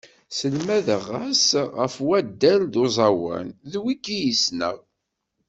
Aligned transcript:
Sselmadeɣ-as 0.29 1.45
ɣef 1.77 1.95
waddal 2.07 2.61
d 2.73 2.75
uẓawan, 2.83 3.47
d 3.71 3.73
wigi 3.83 4.19
i 4.31 4.33
ssneɣ. 4.43 4.77